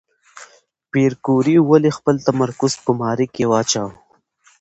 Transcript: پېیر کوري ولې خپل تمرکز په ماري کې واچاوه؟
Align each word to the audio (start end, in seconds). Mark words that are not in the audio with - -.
پېیر 0.91 1.13
کوري 1.25 1.55
ولې 1.61 1.91
خپل 1.97 2.15
تمرکز 2.27 2.71
په 2.83 2.91
ماري 2.99 3.27
کې 3.35 3.43
واچاوه؟ 3.51 3.91